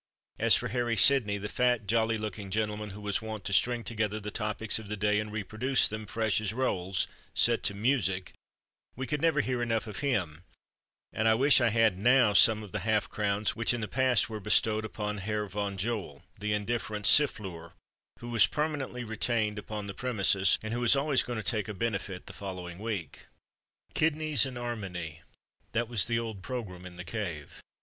[0.39, 4.19] As for Harry Sidney, the fat, jolly looking gentleman who was wont to string together
[4.19, 8.33] the topics of the day and reproduce them, fresh as rolls, set to music,
[8.95, 10.41] we could never hear enough of him;
[11.13, 14.27] and I wish I had now some of the half crowns which in the past
[14.27, 17.73] were bestowed upon Herr Von Joel, the indifferent siffleur,
[18.17, 21.75] who was "permanently retained upon the premises," and who was always going to take a
[21.75, 23.27] benefit the following week.
[23.93, 25.19] "Kidneys and 'armony"
[25.73, 27.61] that was the old programme in the "Cave."